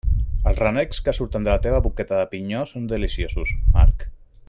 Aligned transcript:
Els 0.51 0.55
renecs 0.63 1.01
que 1.07 1.13
surten 1.17 1.45
de 1.47 1.51
la 1.53 1.59
teva 1.67 1.81
boqueta 1.89 2.19
de 2.21 2.25
pinyó 2.33 2.65
són 2.75 2.89
deliciosos, 2.95 3.53
Marc. 3.77 4.09